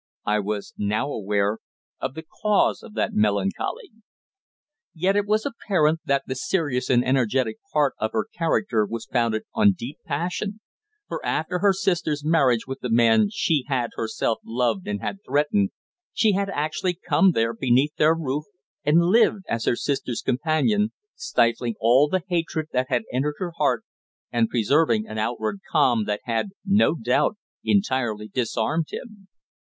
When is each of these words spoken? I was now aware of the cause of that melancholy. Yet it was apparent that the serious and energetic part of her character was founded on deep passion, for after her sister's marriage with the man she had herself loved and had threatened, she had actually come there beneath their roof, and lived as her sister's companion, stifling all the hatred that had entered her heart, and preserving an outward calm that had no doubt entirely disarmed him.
I 0.25 0.39
was 0.39 0.73
now 0.79 1.11
aware 1.11 1.59
of 1.99 2.15
the 2.15 2.25
cause 2.41 2.81
of 2.81 2.95
that 2.95 3.13
melancholy. 3.13 3.91
Yet 4.95 5.15
it 5.15 5.27
was 5.27 5.45
apparent 5.45 5.99
that 6.05 6.23
the 6.25 6.33
serious 6.33 6.89
and 6.89 7.05
energetic 7.05 7.57
part 7.71 7.93
of 7.99 8.09
her 8.11 8.25
character 8.35 8.83
was 8.83 9.05
founded 9.05 9.43
on 9.53 9.73
deep 9.77 9.99
passion, 10.07 10.59
for 11.07 11.23
after 11.23 11.59
her 11.59 11.71
sister's 11.71 12.25
marriage 12.25 12.65
with 12.65 12.79
the 12.79 12.89
man 12.89 13.29
she 13.31 13.65
had 13.67 13.91
herself 13.93 14.39
loved 14.43 14.87
and 14.87 15.01
had 15.03 15.19
threatened, 15.23 15.69
she 16.13 16.31
had 16.31 16.49
actually 16.49 16.95
come 17.07 17.33
there 17.33 17.53
beneath 17.53 17.93
their 17.97 18.15
roof, 18.15 18.45
and 18.83 19.03
lived 19.03 19.43
as 19.47 19.65
her 19.65 19.75
sister's 19.75 20.23
companion, 20.23 20.91
stifling 21.13 21.75
all 21.79 22.07
the 22.07 22.23
hatred 22.27 22.69
that 22.73 22.87
had 22.89 23.03
entered 23.13 23.35
her 23.37 23.51
heart, 23.59 23.83
and 24.31 24.49
preserving 24.49 25.05
an 25.05 25.19
outward 25.19 25.59
calm 25.71 26.05
that 26.05 26.21
had 26.23 26.49
no 26.65 26.95
doubt 26.95 27.37
entirely 27.63 28.27
disarmed 28.27 28.87
him. 28.89 29.27